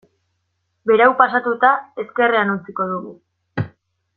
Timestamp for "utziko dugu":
2.55-3.15